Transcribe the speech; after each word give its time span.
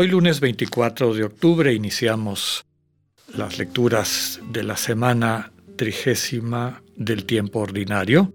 Hoy 0.00 0.06
lunes 0.06 0.38
24 0.38 1.12
de 1.12 1.24
octubre 1.24 1.74
iniciamos 1.74 2.64
las 3.36 3.58
lecturas 3.58 4.38
de 4.52 4.62
la 4.62 4.76
semana 4.76 5.50
trigésima 5.74 6.84
del 6.94 7.24
tiempo 7.24 7.58
ordinario. 7.58 8.32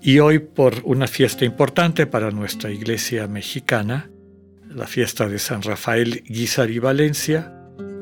Y 0.00 0.20
hoy 0.20 0.38
por 0.38 0.82
una 0.84 1.08
fiesta 1.08 1.44
importante 1.44 2.06
para 2.06 2.30
nuestra 2.30 2.70
iglesia 2.70 3.26
mexicana, 3.26 4.08
la 4.68 4.86
fiesta 4.86 5.28
de 5.28 5.40
San 5.40 5.62
Rafael 5.62 6.22
Guizar 6.28 6.70
Valencia, 6.78 7.52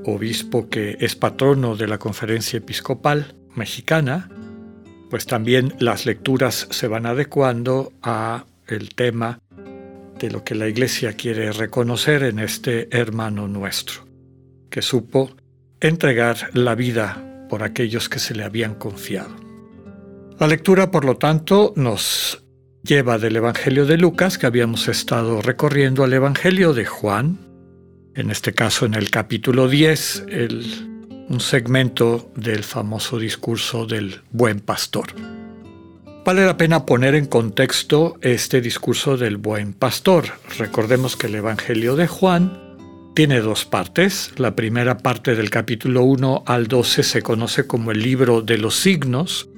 obispo 0.04 0.68
que 0.68 0.98
es 1.00 1.16
patrono 1.16 1.76
de 1.76 1.88
la 1.88 1.96
Conferencia 1.96 2.58
Episcopal 2.58 3.34
Mexicana, 3.56 4.28
pues 5.08 5.24
también 5.24 5.72
las 5.78 6.04
lecturas 6.04 6.68
se 6.70 6.88
van 6.88 7.06
adecuando 7.06 7.90
a 8.02 8.44
el 8.66 8.94
tema 8.94 9.40
de 10.22 10.30
lo 10.30 10.44
que 10.44 10.54
la 10.54 10.68
Iglesia 10.68 11.14
quiere 11.14 11.50
reconocer 11.52 12.22
en 12.22 12.38
este 12.38 12.88
hermano 12.96 13.48
nuestro, 13.48 14.06
que 14.70 14.80
supo 14.80 15.30
entregar 15.80 16.50
la 16.54 16.76
vida 16.76 17.46
por 17.50 17.64
aquellos 17.64 18.08
que 18.08 18.20
se 18.20 18.34
le 18.34 18.44
habían 18.44 18.76
confiado. 18.76 19.34
La 20.38 20.46
lectura, 20.46 20.92
por 20.92 21.04
lo 21.04 21.16
tanto, 21.16 21.72
nos 21.74 22.42
lleva 22.84 23.18
del 23.18 23.36
Evangelio 23.36 23.84
de 23.84 23.98
Lucas, 23.98 24.38
que 24.38 24.46
habíamos 24.46 24.86
estado 24.86 25.42
recorriendo, 25.42 26.04
al 26.04 26.12
Evangelio 26.12 26.72
de 26.72 26.86
Juan, 26.86 27.38
en 28.14 28.30
este 28.30 28.54
caso 28.54 28.86
en 28.86 28.94
el 28.94 29.10
capítulo 29.10 29.68
10, 29.68 30.26
el 30.28 30.92
un 31.28 31.40
segmento 31.40 32.30
del 32.36 32.62
famoso 32.62 33.18
discurso 33.18 33.86
del 33.86 34.20
buen 34.32 34.60
pastor. 34.60 35.14
Vale 36.24 36.46
la 36.46 36.56
pena 36.56 36.86
poner 36.86 37.16
en 37.16 37.26
contexto 37.26 38.16
este 38.20 38.60
discurso 38.60 39.16
del 39.16 39.38
buen 39.38 39.72
pastor. 39.72 40.26
Recordemos 40.56 41.16
que 41.16 41.26
el 41.26 41.34
Evangelio 41.34 41.96
de 41.96 42.06
Juan 42.06 42.60
tiene 43.16 43.40
dos 43.40 43.64
partes. 43.64 44.30
La 44.36 44.54
primera 44.54 44.98
parte 44.98 45.34
del 45.34 45.50
capítulo 45.50 46.04
1 46.04 46.44
al 46.46 46.68
12 46.68 47.02
se 47.02 47.22
conoce 47.22 47.66
como 47.66 47.90
el 47.90 48.00
libro 48.00 48.40
de 48.40 48.56
los 48.56 48.76
signos 48.76 49.48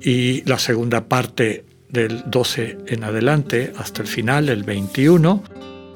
y 0.00 0.42
la 0.48 0.58
segunda 0.58 1.08
parte 1.08 1.66
del 1.90 2.24
12 2.24 2.78
en 2.86 3.04
adelante 3.04 3.74
hasta 3.76 4.00
el 4.00 4.08
final, 4.08 4.48
el 4.48 4.64
21, 4.64 5.44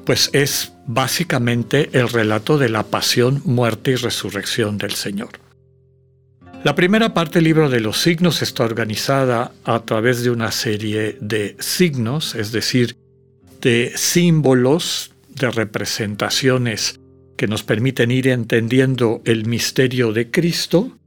pues 0.05 0.29
es 0.31 0.73
básicamente 0.85 1.89
el 1.93 2.07
relato 2.07 2.59
de 2.59 2.69
la 2.69 2.83
pasión, 2.83 3.41
muerte 3.45 3.91
y 3.91 3.95
resurrección 3.95 4.77
del 4.77 4.91
Señor. 4.91 5.46
La 6.67 6.75
primera 6.75 7.13
parte 7.13 7.35
del 7.35 7.45
libro 7.45 7.69
de 7.69 7.79
los 7.79 8.01
signos 8.01 8.41
está 8.41 8.65
organizada 8.65 9.53
a 9.63 9.85
través 9.85 10.21
de 10.25 10.31
una 10.31 10.51
serie 10.51 11.17
de 11.21 11.55
signos, 11.59 12.35
es 12.35 12.51
decir, 12.51 12.97
de 13.61 13.93
símbolos, 13.95 15.13
de 15.29 15.49
representaciones 15.49 16.99
que 17.37 17.47
nos 17.47 17.63
permiten 17.63 18.11
ir 18.11 18.27
entendiendo 18.27 19.21
el 19.23 19.45
misterio 19.45 20.11
de 20.11 20.29
Cristo. 20.29 20.97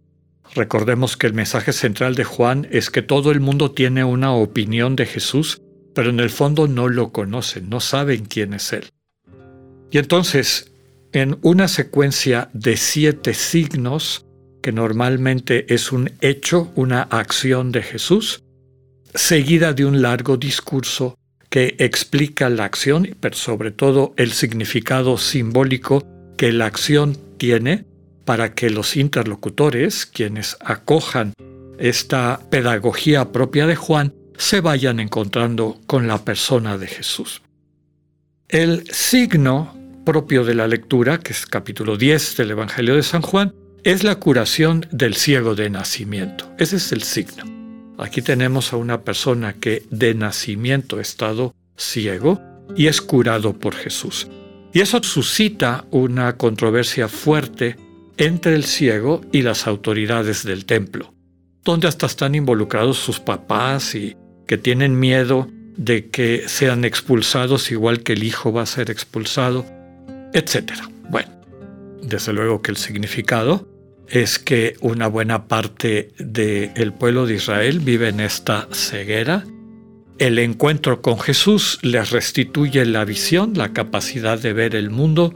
Recordemos 0.55 1.19
que 1.19 1.27
el 1.27 1.35
mensaje 1.35 1.75
central 1.75 2.15
de 2.15 2.25
Juan 2.25 2.67
es 2.71 2.89
que 2.89 3.03
todo 3.03 3.31
el 3.31 3.41
mundo 3.41 3.71
tiene 3.71 4.03
una 4.03 4.33
opinión 4.33 4.97
de 4.97 5.05
Jesús 5.05 5.61
pero 5.95 6.09
en 6.09 6.21
el 6.21 6.31
fondo 6.31 6.69
no 6.69 6.89
lo 6.89 7.13
conocen, 7.13 7.69
no 7.69 7.81
saben 7.81 8.25
quién 8.25 8.55
es 8.55 8.73
Él. 8.73 8.87
Y 9.91 9.99
entonces, 9.99 10.73
en 11.13 11.37
una 11.43 11.69
secuencia 11.69 12.49
de 12.55 12.79
siete 12.79 13.35
signos, 13.35 14.25
que 14.63 14.73
normalmente 14.73 15.73
es 15.73 15.93
un 15.93 16.13
hecho, 16.21 16.71
una 16.75 17.03
acción 17.03 17.73
de 17.73 17.83
Jesús, 17.83 18.43
seguida 19.15 19.73
de 19.73 19.85
un 19.85 20.03
largo 20.03 20.37
discurso 20.37 21.17
que 21.49 21.75
explica 21.79 22.49
la 22.49 22.65
acción, 22.65 23.17
pero 23.21 23.37
sobre 23.37 23.73
todo 23.73 24.15
el 24.17 24.33
significado 24.33 25.19
simbólico 25.19 26.05
que 26.37 26.53
la 26.53 26.67
acción 26.67 27.17
tiene 27.39 27.85
para 28.25 28.55
que 28.55 28.71
los 28.71 28.97
interlocutores, 28.97 30.07
quienes 30.07 30.57
acojan 30.61 31.33
esta 31.79 32.41
pedagogía 32.51 33.33
propia 33.33 33.67
de 33.67 33.75
Juan, 33.75 34.15
se 34.37 34.61
vayan 34.61 35.01
encontrando 35.01 35.81
con 35.87 36.07
la 36.07 36.25
persona 36.25 36.79
de 36.79 36.87
Jesús. 36.87 37.43
El 38.49 38.89
signo 38.91 39.77
propio 40.05 40.45
de 40.45 40.55
la 40.55 40.67
lectura, 40.67 41.19
que 41.19 41.33
es 41.33 41.47
capítulo 41.47 41.97
10 41.97 42.37
del 42.37 42.53
Evangelio 42.53 42.95
de 42.97 43.03
San 43.03 43.23
Juan, 43.23 43.55
es 43.85 44.05
la 44.05 44.17
curación 44.17 44.87
del 44.91 45.15
ciego 45.15 45.55
de 45.55 45.71
nacimiento. 45.71 46.51
Ese 46.59 46.77
es 46.77 46.93
el 46.93 47.03
signo. 47.03 47.45
Aquí 47.99 48.23
tenemos 48.23 48.73
a 48.73 48.77
una 48.77 49.03
persona 49.03 49.55
que 49.55 49.85
de 49.91 50.15
nacimiento 50.15 50.99
ha 50.99 51.03
estado 51.03 51.55
ciego 51.77 52.41
y 52.77 52.87
es 52.87 53.01
curado 53.01 53.59
por 53.59 53.75
Jesús. 53.75 54.29
Y 54.73 54.81
eso 54.81 55.03
suscita 55.03 55.85
una 55.91 56.37
controversia 56.37 57.09
fuerte 57.09 57.77
entre 58.17 58.55
el 58.55 58.65
ciego 58.65 59.23
y 59.33 59.43
las 59.43 59.67
autoridades 59.67 60.45
del 60.45 60.65
templo, 60.65 61.13
donde 61.65 61.89
hasta 61.89 62.07
están 62.07 62.35
involucrados 62.35 62.99
sus 62.99 63.19
papás 63.19 63.95
y 63.95 64.17
que 64.47 64.59
tienen 64.59 64.99
miedo 64.99 65.49
de 65.77 66.11
que 66.11 66.45
sean 66.47 66.85
expulsados 66.85 67.71
igual 67.71 68.03
que 68.03 68.13
el 68.13 68.25
hijo 68.25 68.53
va 68.53 68.63
a 68.63 68.67
ser 68.67 68.91
expulsado, 68.91 69.65
etc. 70.35 70.73
Bueno, 71.09 71.31
desde 72.03 72.33
luego 72.33 72.63
que 72.63 72.71
el 72.71 72.77
significado 72.77 73.70
es 74.11 74.39
que 74.41 74.77
una 74.81 75.07
buena 75.07 75.47
parte 75.47 76.11
del 76.19 76.93
pueblo 76.93 77.27
de 77.27 77.37
Israel 77.37 77.79
vive 77.79 78.09
en 78.09 78.21
esta 78.21 78.69
ceguera. 78.73 79.45
El 80.19 80.39
encuentro 80.39 81.01
con 81.01 81.19
Jesús 81.19 81.79
les 81.83 82.11
restituye 82.11 82.85
la 82.85 83.05
visión, 83.05 83.53
la 83.55 83.73
capacidad 83.73 84.39
de 84.39 84.53
ver 84.53 84.75
el 84.75 84.91
mundo 84.91 85.33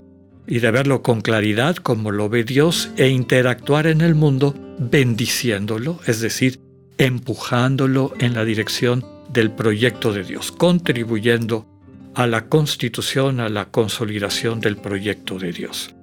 y 0.46 0.58
de 0.58 0.70
verlo 0.70 1.02
con 1.02 1.20
claridad 1.20 1.76
como 1.76 2.10
lo 2.10 2.28
ve 2.28 2.44
Dios 2.44 2.90
e 2.96 3.08
interactuar 3.08 3.86
en 3.86 4.00
el 4.00 4.14
mundo 4.14 4.54
bendiciéndolo, 4.78 6.00
es 6.06 6.20
decir, 6.20 6.60
empujándolo 6.98 8.12
en 8.18 8.34
la 8.34 8.44
dirección 8.44 9.06
del 9.32 9.52
proyecto 9.52 10.12
de 10.12 10.24
Dios, 10.24 10.52
contribuyendo 10.52 11.66
a 12.14 12.26
la 12.26 12.48
constitución, 12.48 13.40
a 13.40 13.48
la 13.48 13.66
consolidación 13.66 14.60
del 14.60 14.76
proyecto 14.76 15.38
de 15.38 15.52
Dios. 15.52 15.94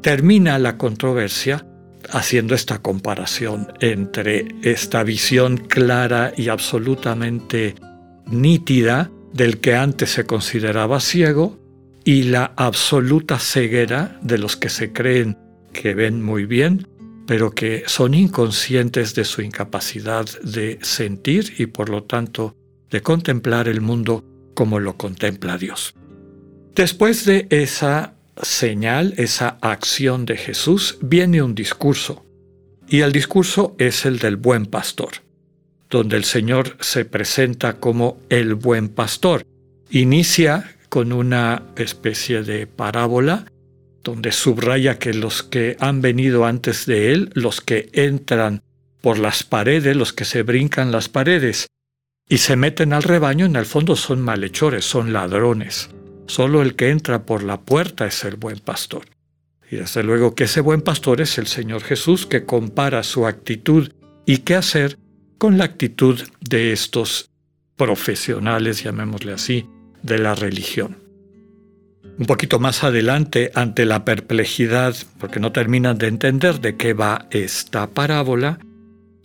Termina 0.00 0.58
la 0.58 0.76
controversia 0.76 1.66
haciendo 2.10 2.54
esta 2.54 2.80
comparación 2.80 3.72
entre 3.80 4.48
esta 4.62 5.02
visión 5.02 5.56
clara 5.56 6.32
y 6.36 6.48
absolutamente 6.48 7.74
nítida 8.26 9.10
del 9.32 9.60
que 9.60 9.74
antes 9.74 10.10
se 10.10 10.24
consideraba 10.24 11.00
ciego 11.00 11.58
y 12.04 12.24
la 12.24 12.52
absoluta 12.56 13.38
ceguera 13.38 14.18
de 14.22 14.38
los 14.38 14.56
que 14.56 14.68
se 14.68 14.92
creen 14.92 15.38
que 15.72 15.94
ven 15.94 16.22
muy 16.22 16.46
bien 16.46 16.86
pero 17.26 17.52
que 17.52 17.84
son 17.86 18.14
inconscientes 18.14 19.14
de 19.14 19.24
su 19.24 19.42
incapacidad 19.42 20.26
de 20.42 20.78
sentir 20.82 21.54
y 21.58 21.66
por 21.66 21.88
lo 21.88 22.04
tanto 22.04 22.56
de 22.90 23.02
contemplar 23.02 23.68
el 23.68 23.80
mundo 23.80 24.24
como 24.54 24.78
lo 24.78 24.96
contempla 24.96 25.58
Dios. 25.58 25.94
Después 26.74 27.24
de 27.24 27.46
esa 27.50 28.13
señal, 28.42 29.14
esa 29.16 29.58
acción 29.60 30.26
de 30.26 30.36
Jesús, 30.36 30.98
viene 31.00 31.42
un 31.42 31.54
discurso, 31.54 32.24
y 32.88 33.00
el 33.00 33.12
discurso 33.12 33.74
es 33.78 34.04
el 34.04 34.18
del 34.18 34.36
buen 34.36 34.66
pastor, 34.66 35.22
donde 35.90 36.16
el 36.16 36.24
Señor 36.24 36.76
se 36.80 37.04
presenta 37.04 37.74
como 37.74 38.18
el 38.28 38.54
buen 38.54 38.88
pastor. 38.88 39.46
Inicia 39.90 40.76
con 40.88 41.12
una 41.12 41.62
especie 41.76 42.42
de 42.42 42.66
parábola 42.66 43.46
donde 44.02 44.32
subraya 44.32 44.98
que 44.98 45.14
los 45.14 45.42
que 45.42 45.76
han 45.80 46.02
venido 46.02 46.44
antes 46.44 46.86
de 46.86 47.12
él, 47.12 47.30
los 47.34 47.60
que 47.60 47.88
entran 47.92 48.62
por 49.00 49.18
las 49.18 49.42
paredes, 49.42 49.96
los 49.96 50.12
que 50.12 50.24
se 50.24 50.42
brincan 50.42 50.92
las 50.92 51.08
paredes 51.08 51.66
y 52.28 52.38
se 52.38 52.56
meten 52.56 52.92
al 52.92 53.02
rebaño, 53.02 53.46
en 53.46 53.56
el 53.56 53.66
fondo 53.66 53.96
son 53.96 54.20
malhechores, 54.20 54.84
son 54.84 55.12
ladrones. 55.12 55.90
Solo 56.26 56.62
el 56.62 56.74
que 56.74 56.90
entra 56.90 57.24
por 57.24 57.42
la 57.42 57.60
puerta 57.60 58.06
es 58.06 58.24
el 58.24 58.36
buen 58.36 58.58
pastor. 58.58 59.04
Y 59.70 59.76
desde 59.76 60.02
luego 60.02 60.34
que 60.34 60.44
ese 60.44 60.60
buen 60.60 60.82
pastor 60.82 61.20
es 61.20 61.38
el 61.38 61.46
Señor 61.46 61.82
Jesús 61.82 62.26
que 62.26 62.44
compara 62.44 63.02
su 63.02 63.26
actitud 63.26 63.90
y 64.26 64.38
qué 64.38 64.54
hacer 64.54 64.98
con 65.38 65.58
la 65.58 65.64
actitud 65.64 66.20
de 66.40 66.72
estos 66.72 67.30
profesionales, 67.76 68.82
llamémosle 68.82 69.32
así, 69.32 69.68
de 70.02 70.18
la 70.18 70.34
religión. 70.34 70.96
Un 72.18 72.26
poquito 72.26 72.60
más 72.60 72.84
adelante, 72.84 73.50
ante 73.54 73.84
la 73.84 74.04
perplejidad, 74.04 74.94
porque 75.18 75.40
no 75.40 75.50
terminan 75.50 75.98
de 75.98 76.06
entender 76.06 76.60
de 76.60 76.76
qué 76.76 76.92
va 76.92 77.26
esta 77.30 77.88
parábola, 77.88 78.60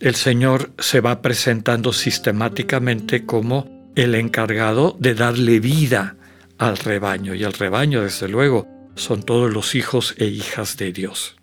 el 0.00 0.14
Señor 0.16 0.72
se 0.78 1.00
va 1.00 1.22
presentando 1.22 1.92
sistemáticamente 1.92 3.24
como 3.26 3.92
el 3.94 4.14
encargado 4.14 4.96
de 4.98 5.14
darle 5.14 5.60
vida 5.60 6.16
al 6.60 6.76
rebaño. 6.76 7.34
Y 7.34 7.42
el 7.42 7.54
rebaño, 7.54 8.02
desde 8.02 8.28
luego, 8.28 8.68
son 8.94 9.22
todos 9.22 9.52
los 9.52 9.74
hijos 9.74 10.14
e 10.18 10.26
hijas 10.26 10.76
de 10.76 10.92
Dios. 10.92 11.36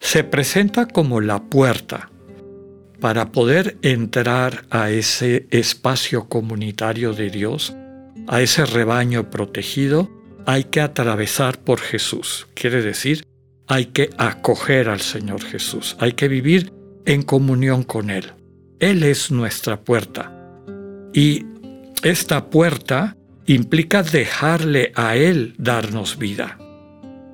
Se 0.00 0.24
presenta 0.24 0.86
como 0.86 1.20
la 1.20 1.42
puerta 1.42 2.10
para 3.00 3.32
poder 3.32 3.76
entrar 3.82 4.64
a 4.70 4.90
ese 4.90 5.46
espacio 5.50 6.28
comunitario 6.28 7.12
de 7.12 7.30
Dios, 7.30 7.74
a 8.28 8.40
ese 8.40 8.64
rebaño 8.64 9.28
protegido, 9.28 10.08
hay 10.46 10.64
que 10.64 10.80
atravesar 10.80 11.58
por 11.58 11.80
Jesús. 11.80 12.46
Quiere 12.54 12.80
decir, 12.80 13.24
hay 13.66 13.86
que 13.86 14.10
acoger 14.18 14.88
al 14.88 15.00
Señor 15.00 15.42
Jesús, 15.42 15.96
hay 15.98 16.12
que 16.12 16.28
vivir 16.28 16.72
en 17.06 17.22
comunión 17.22 17.82
con 17.82 18.10
Él. 18.10 18.32
Él 18.78 19.02
es 19.02 19.32
nuestra 19.32 19.80
puerta. 19.80 20.32
Y 21.12 21.44
esta 22.02 22.50
puerta 22.50 23.17
implica 23.48 24.02
dejarle 24.02 24.92
a 24.94 25.16
Él 25.16 25.54
darnos 25.58 26.18
vida. 26.18 26.58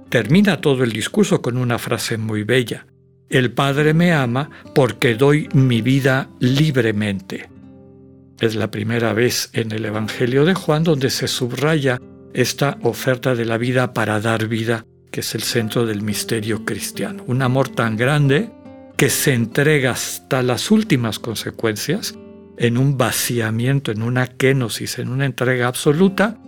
Termina 0.08 0.60
todo 0.60 0.84
el 0.84 0.92
discurso 0.92 1.42
con 1.42 1.56
una 1.56 1.78
frase 1.78 2.18
muy 2.18 2.44
bella. 2.44 2.86
El 3.28 3.52
Padre 3.52 3.94
me 3.94 4.12
ama 4.12 4.48
porque 4.74 5.16
doy 5.16 5.48
mi 5.52 5.82
vida 5.82 6.30
libremente. 6.38 7.50
Es 8.40 8.54
la 8.54 8.70
primera 8.70 9.12
vez 9.12 9.50
en 9.54 9.72
el 9.72 9.84
Evangelio 9.84 10.44
de 10.44 10.54
Juan 10.54 10.84
donde 10.84 11.10
se 11.10 11.26
subraya 11.26 12.00
esta 12.32 12.78
oferta 12.82 13.34
de 13.34 13.44
la 13.44 13.58
vida 13.58 13.92
para 13.92 14.20
dar 14.20 14.46
vida, 14.46 14.86
que 15.10 15.20
es 15.20 15.34
el 15.34 15.42
centro 15.42 15.84
del 15.84 16.02
misterio 16.02 16.64
cristiano. 16.64 17.24
Un 17.26 17.42
amor 17.42 17.68
tan 17.70 17.96
grande 17.96 18.50
que 18.96 19.10
se 19.10 19.34
entrega 19.34 19.92
hasta 19.92 20.42
las 20.42 20.70
últimas 20.70 21.18
consecuencias 21.18 22.14
en 22.56 22.78
un 22.78 22.96
vaciamiento, 22.96 23.90
en 23.92 24.02
una 24.02 24.26
kenosis, 24.26 24.98
en 24.98 25.08
una 25.08 25.26
entrega 25.26 25.66
absoluta 25.66 26.38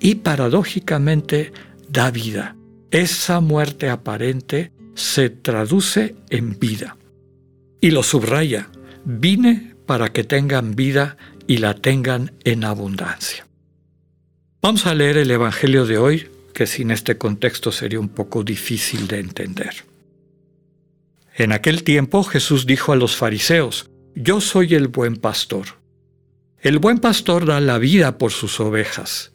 y 0.00 0.16
paradójicamente 0.16 1.52
da 1.88 2.10
vida. 2.10 2.56
Esa 2.90 3.40
muerte 3.40 3.90
aparente 3.90 4.72
se 4.94 5.30
traduce 5.30 6.16
en 6.30 6.58
vida. 6.58 6.96
Y 7.80 7.90
lo 7.90 8.02
subraya, 8.02 8.68
vine 9.04 9.74
para 9.86 10.12
que 10.12 10.24
tengan 10.24 10.74
vida 10.74 11.16
y 11.46 11.58
la 11.58 11.74
tengan 11.74 12.32
en 12.44 12.64
abundancia. 12.64 13.46
Vamos 14.62 14.86
a 14.86 14.94
leer 14.94 15.18
el 15.18 15.30
Evangelio 15.30 15.86
de 15.86 15.98
hoy, 15.98 16.28
que 16.52 16.66
sin 16.66 16.90
este 16.90 17.18
contexto 17.18 17.70
sería 17.70 18.00
un 18.00 18.08
poco 18.08 18.42
difícil 18.42 19.06
de 19.06 19.20
entender. 19.20 19.84
En 21.34 21.52
aquel 21.52 21.84
tiempo 21.84 22.24
Jesús 22.24 22.66
dijo 22.66 22.92
a 22.92 22.96
los 22.96 23.14
fariseos, 23.14 23.90
Yo 24.18 24.40
soy 24.40 24.74
el 24.74 24.88
buen 24.88 25.16
pastor. 25.16 25.66
El 26.62 26.78
buen 26.78 27.00
pastor 27.00 27.44
da 27.44 27.60
la 27.60 27.76
vida 27.76 28.16
por 28.16 28.32
sus 28.32 28.60
ovejas. 28.60 29.34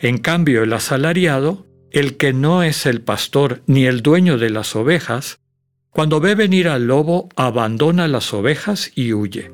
En 0.00 0.16
cambio, 0.16 0.62
el 0.62 0.72
asalariado, 0.72 1.66
el 1.90 2.16
que 2.16 2.32
no 2.32 2.62
es 2.62 2.86
el 2.86 3.02
pastor 3.02 3.62
ni 3.66 3.84
el 3.84 4.00
dueño 4.00 4.38
de 4.38 4.48
las 4.48 4.74
ovejas, 4.76 5.40
cuando 5.90 6.20
ve 6.20 6.34
venir 6.34 6.68
al 6.68 6.86
lobo, 6.86 7.28
abandona 7.36 8.08
las 8.08 8.32
ovejas 8.32 8.90
y 8.94 9.12
huye. 9.12 9.52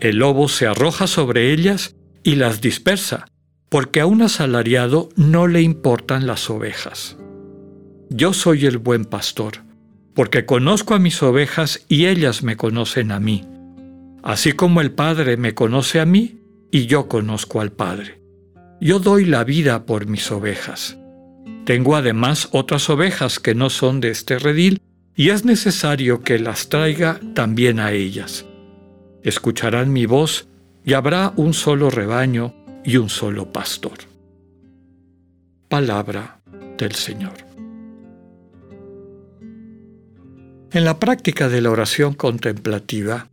El 0.00 0.18
lobo 0.18 0.50
se 0.50 0.66
arroja 0.66 1.06
sobre 1.06 1.50
ellas 1.50 1.96
y 2.22 2.34
las 2.34 2.60
dispersa, 2.60 3.26
porque 3.70 4.00
a 4.00 4.06
un 4.06 4.20
asalariado 4.20 5.08
no 5.16 5.48
le 5.48 5.62
importan 5.62 6.26
las 6.26 6.50
ovejas. 6.50 7.16
Yo 8.10 8.34
soy 8.34 8.66
el 8.66 8.76
buen 8.76 9.06
pastor 9.06 9.66
porque 10.14 10.44
conozco 10.44 10.94
a 10.94 10.98
mis 10.98 11.22
ovejas 11.22 11.86
y 11.88 12.06
ellas 12.06 12.42
me 12.42 12.56
conocen 12.56 13.12
a 13.12 13.20
mí, 13.20 13.44
así 14.22 14.52
como 14.52 14.80
el 14.80 14.92
Padre 14.92 15.36
me 15.36 15.54
conoce 15.54 16.00
a 16.00 16.04
mí 16.04 16.40
y 16.70 16.86
yo 16.86 17.08
conozco 17.08 17.60
al 17.60 17.72
Padre. 17.72 18.20
Yo 18.80 18.98
doy 18.98 19.24
la 19.24 19.44
vida 19.44 19.86
por 19.86 20.06
mis 20.06 20.30
ovejas. 20.30 20.96
Tengo 21.64 21.96
además 21.96 22.48
otras 22.52 22.88
ovejas 22.88 23.40
que 23.40 23.54
no 23.54 23.70
son 23.70 24.00
de 24.00 24.10
este 24.10 24.38
redil 24.38 24.80
y 25.14 25.30
es 25.30 25.44
necesario 25.44 26.22
que 26.22 26.38
las 26.38 26.68
traiga 26.68 27.20
también 27.34 27.80
a 27.80 27.92
ellas. 27.92 28.46
Escucharán 29.22 29.92
mi 29.92 30.06
voz 30.06 30.48
y 30.84 30.94
habrá 30.94 31.32
un 31.36 31.54
solo 31.54 31.90
rebaño 31.90 32.54
y 32.84 32.96
un 32.96 33.08
solo 33.08 33.52
pastor. 33.52 33.98
Palabra 35.68 36.40
del 36.78 36.92
Señor. 36.92 37.34
En 40.70 40.84
la 40.84 40.98
práctica 40.98 41.48
de 41.48 41.62
la 41.62 41.70
oración 41.70 42.14
contemplativa, 42.14 43.28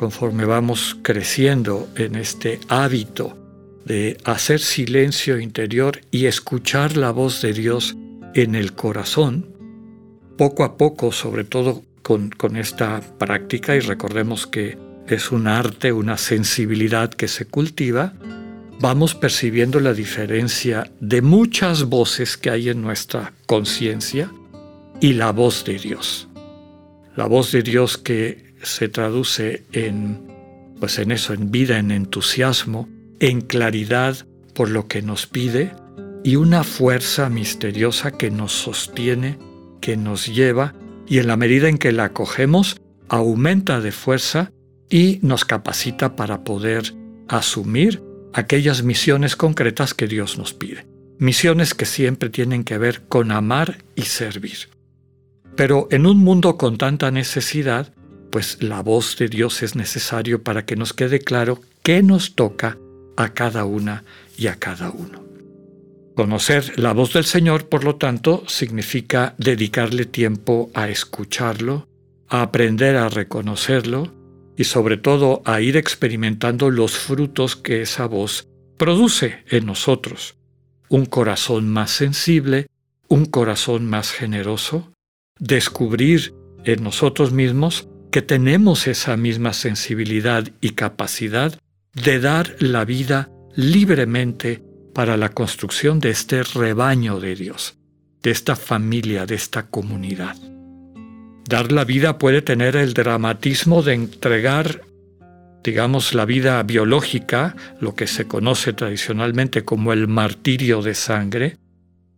conforme 0.00 0.46
vamos 0.46 0.96
creciendo 1.02 1.86
en 1.94 2.14
este 2.14 2.58
hábito 2.68 3.36
de 3.84 4.16
hacer 4.24 4.58
silencio 4.58 5.38
interior 5.38 6.00
y 6.10 6.24
escuchar 6.24 6.96
la 6.96 7.10
voz 7.10 7.42
de 7.42 7.52
Dios 7.52 7.98
en 8.32 8.54
el 8.54 8.72
corazón, 8.72 9.54
poco 10.38 10.64
a 10.64 10.78
poco, 10.78 11.12
sobre 11.12 11.44
todo 11.44 11.84
con, 12.00 12.56
esta 12.56 13.02
práctica, 13.18 13.76
y 13.76 13.80
recordemos 13.80 14.46
que 14.46 14.78
es 15.06 15.32
un 15.32 15.46
arte, 15.46 15.92
una 15.92 16.16
sensibilidad 16.16 17.10
que 17.10 17.28
se 17.28 17.44
cultiva, 17.44 18.14
vamos 18.80 19.14
percibiendo 19.14 19.80
la 19.80 19.92
diferencia 19.92 20.90
de 21.00 21.20
muchas 21.20 21.84
voces 21.84 22.38
que 22.38 22.48
hay 22.48 22.70
en 22.70 22.80
nuestra 22.80 23.34
conciencia 23.44 24.32
y 24.98 25.12
la 25.12 25.30
voz 25.30 25.62
de 25.66 25.78
Dios. 25.78 26.26
La 27.16 27.26
voz 27.26 27.52
de 27.52 27.62
Dios 27.62 27.98
que 27.98 28.49
se 28.62 28.88
traduce 28.88 29.64
en, 29.72 30.26
pues 30.78 30.98
en 30.98 31.12
eso, 31.12 31.32
en 31.32 31.50
vida, 31.50 31.78
en 31.78 31.90
entusiasmo, 31.90 32.88
en 33.20 33.40
claridad 33.40 34.26
por 34.54 34.68
lo 34.68 34.88
que 34.88 35.02
nos 35.02 35.26
pide 35.26 35.72
y 36.24 36.36
una 36.36 36.64
fuerza 36.64 37.28
misteriosa 37.28 38.12
que 38.12 38.30
nos 38.30 38.52
sostiene, 38.52 39.38
que 39.80 39.96
nos 39.96 40.26
lleva 40.26 40.74
y 41.06 41.18
en 41.18 41.26
la 41.26 41.36
medida 41.36 41.68
en 41.68 41.78
que 41.78 41.92
la 41.92 42.04
acogemos, 42.04 42.80
aumenta 43.08 43.80
de 43.80 43.92
fuerza 43.92 44.52
y 44.88 45.18
nos 45.22 45.44
capacita 45.44 46.16
para 46.16 46.44
poder 46.44 46.94
asumir 47.28 48.02
aquellas 48.32 48.82
misiones 48.82 49.36
concretas 49.36 49.94
que 49.94 50.06
Dios 50.06 50.38
nos 50.38 50.54
pide. 50.54 50.86
Misiones 51.18 51.74
que 51.74 51.84
siempre 51.84 52.30
tienen 52.30 52.64
que 52.64 52.78
ver 52.78 53.02
con 53.08 53.30
amar 53.30 53.78
y 53.94 54.02
servir. 54.02 54.70
Pero 55.56 55.88
en 55.90 56.06
un 56.06 56.18
mundo 56.18 56.56
con 56.56 56.78
tanta 56.78 57.10
necesidad, 57.10 57.92
pues 58.30 58.62
la 58.62 58.82
voz 58.82 59.16
de 59.16 59.28
Dios 59.28 59.62
es 59.62 59.74
necesario 59.76 60.42
para 60.42 60.64
que 60.64 60.76
nos 60.76 60.92
quede 60.92 61.20
claro 61.20 61.60
qué 61.82 62.02
nos 62.02 62.34
toca 62.34 62.78
a 63.16 63.34
cada 63.34 63.64
una 63.64 64.04
y 64.38 64.46
a 64.46 64.56
cada 64.56 64.90
uno. 64.90 65.24
Conocer 66.14 66.78
la 66.78 66.92
voz 66.92 67.12
del 67.12 67.24
Señor, 67.24 67.68
por 67.68 67.84
lo 67.84 67.96
tanto, 67.96 68.44
significa 68.46 69.34
dedicarle 69.38 70.04
tiempo 70.04 70.70
a 70.74 70.88
escucharlo, 70.88 71.88
a 72.28 72.42
aprender 72.42 72.96
a 72.96 73.08
reconocerlo 73.08 74.12
y 74.56 74.64
sobre 74.64 74.96
todo 74.96 75.42
a 75.44 75.60
ir 75.60 75.76
experimentando 75.76 76.70
los 76.70 76.92
frutos 76.92 77.56
que 77.56 77.82
esa 77.82 78.06
voz 78.06 78.46
produce 78.76 79.44
en 79.48 79.66
nosotros. 79.66 80.36
Un 80.88 81.06
corazón 81.06 81.68
más 81.68 81.90
sensible, 81.90 82.66
un 83.08 83.24
corazón 83.24 83.86
más 83.86 84.10
generoso, 84.12 84.92
descubrir 85.38 86.34
en 86.64 86.82
nosotros 86.82 87.32
mismos 87.32 87.88
que 88.10 88.22
tenemos 88.22 88.86
esa 88.86 89.16
misma 89.16 89.52
sensibilidad 89.52 90.48
y 90.60 90.70
capacidad 90.70 91.58
de 91.94 92.20
dar 92.20 92.56
la 92.60 92.84
vida 92.84 93.30
libremente 93.54 94.62
para 94.94 95.16
la 95.16 95.30
construcción 95.30 96.00
de 96.00 96.10
este 96.10 96.42
rebaño 96.42 97.20
de 97.20 97.36
Dios, 97.36 97.78
de 98.22 98.30
esta 98.30 98.56
familia, 98.56 99.26
de 99.26 99.36
esta 99.36 99.66
comunidad. 99.66 100.36
Dar 101.48 101.72
la 101.72 101.84
vida 101.84 102.18
puede 102.18 102.42
tener 102.42 102.76
el 102.76 102.94
dramatismo 102.94 103.82
de 103.82 103.94
entregar, 103.94 104.82
digamos, 105.64 106.14
la 106.14 106.24
vida 106.24 106.62
biológica, 106.62 107.56
lo 107.80 107.94
que 107.94 108.06
se 108.06 108.26
conoce 108.26 108.72
tradicionalmente 108.72 109.64
como 109.64 109.92
el 109.92 110.06
martirio 110.06 110.82
de 110.82 110.94
sangre, 110.94 111.56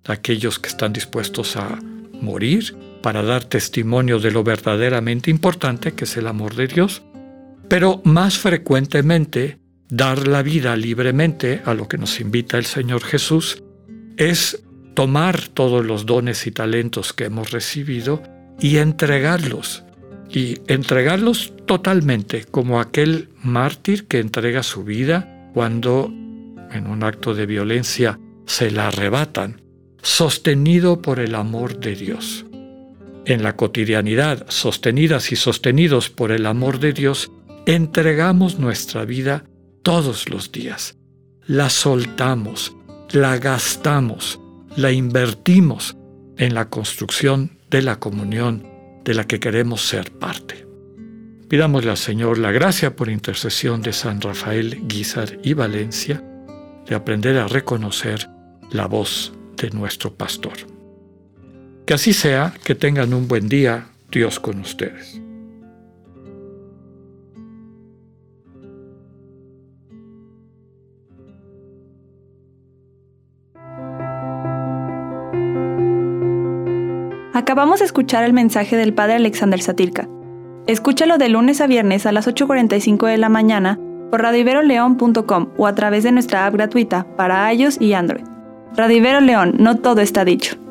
aquellos 0.07 0.59
que 0.59 0.69
están 0.69 0.93
dispuestos 0.93 1.57
a 1.57 1.79
morir 2.21 2.75
para 3.03 3.23
dar 3.23 3.45
testimonio 3.45 4.19
de 4.19 4.31
lo 4.31 4.45
verdaderamente 4.45 5.31
importante 5.31 5.93
que 5.93 6.05
es 6.05 6.17
el 6.17 6.27
amor 6.27 6.55
de 6.55 6.69
Dios, 6.69 7.03
pero 7.69 8.01
más 8.05 8.39
frecuentemente 8.39 9.59
dar 9.89 10.27
la 10.27 10.43
vida 10.43 10.77
libremente 10.77 11.61
a 11.65 11.75
lo 11.75 11.89
que 11.89 11.99
nos 11.99 12.21
invita 12.21 12.57
el 12.57 12.65
Señor 12.65 13.03
Jesús 13.03 13.63
es 14.17 14.63
tomar 14.95 15.49
todos 15.49 15.85
los 15.85 16.07
dones 16.07 16.47
y 16.47 16.51
talentos 16.51 17.13
que 17.13 17.25
hemos 17.25 17.51
recibido 17.51 18.23
y 18.61 18.77
entregarlos, 18.77 19.85
y 20.31 20.59
entregarlos 20.67 21.53
totalmente, 21.67 22.45
como 22.45 22.81
aquel 22.81 23.29
mártir 23.43 24.07
que 24.07 24.21
entrega 24.21 24.63
su 24.63 24.85
vida 24.85 25.51
cuando 25.55 26.07
en 26.07 26.87
un 26.87 27.03
acto 27.05 27.35
de 27.35 27.47
violencia 27.47 28.19
se 28.47 28.71
la 28.71 28.89
arrebatan 28.89 29.61
sostenido 30.03 31.01
por 31.01 31.21
el 31.21 31.35
amor 31.35 31.79
de 31.79 31.95
Dios. 31.95 32.45
En 33.25 33.43
la 33.43 33.57
cotidianidad, 33.57 34.47
sostenidas 34.49 35.31
y 35.31 35.37
sostenidos 35.37 36.11
por 36.11 36.33
el 36.33 36.47
amor 36.47 36.81
de 36.81 36.93
Dios, 36.93 37.31
entregamos 37.67 38.59
nuestra 38.59 39.05
vida 39.05 39.45
todos 39.83 40.29
los 40.29 40.51
días. 40.51 40.97
La 41.47 41.71
soltamos, 41.71 42.75
la 43.13 43.39
gastamos, 43.39 44.41
la 44.77 44.91
invertimos 44.91 45.97
en 46.37 46.55
la 46.55 46.69
construcción 46.69 47.59
de 47.71 47.83
la 47.83 48.01
comunión 48.01 48.67
de 49.05 49.15
la 49.15 49.25
que 49.25 49.39
queremos 49.39 49.83
ser 49.83 50.11
parte. 50.13 50.67
Pidámosle 51.49 51.91
al 51.91 51.99
Señor 51.99 52.39
la 52.39 52.51
gracia 52.51 52.97
por 52.97 53.09
intercesión 53.09 53.83
de 53.83 53.93
San 53.93 54.21
Rafael, 54.21 54.81
Guizar 54.89 55.39
y 55.45 55.55
Valencia 55.55 56.25
de 56.87 56.95
aprender 56.95 57.39
a 57.39 57.47
reconocer 57.47 58.29
la 58.71 58.87
voz 58.87 59.33
de 59.57 59.71
nuestro 59.71 60.15
pastor. 60.15 60.72
Que 61.93 61.97
así 61.97 62.15
sea, 62.15 62.55
que 62.65 62.75
tengan 62.75 63.13
un 63.13 63.29
buen 63.29 63.51
día, 63.51 63.89
Dios 64.11 64.41
con 64.41 64.61
ustedes. 64.61 65.21
Acabamos 77.35 77.81
de 77.81 77.85
escuchar 77.85 78.25
el 78.25 78.33
mensaje 78.33 78.77
del 78.77 78.95
Padre 78.95 79.17
Alexander 79.17 79.61
Satirka. 79.61 80.09
Escúchalo 80.67 81.19
de 81.19 81.29
lunes 81.29 81.61
a 81.61 81.67
viernes 81.67 82.07
a 82.07 82.13
las 82.13 82.27
8.45 82.27 83.07
de 83.07 83.19
la 83.19 83.29
mañana 83.29 83.79
por 84.11 84.23
radiveroleón.com 84.23 85.49
o 85.59 85.67
a 85.67 85.75
través 85.75 86.05
de 86.05 86.13
nuestra 86.13 86.47
app 86.47 86.55
gratuita 86.55 87.07
para 87.19 87.53
iOS 87.53 87.79
y 87.83 87.93
Android. 87.93 88.25
Radivero 88.75 89.21
León, 89.21 89.57
no 89.59 89.77
todo 89.77 90.01
está 90.01 90.25
dicho. 90.25 90.62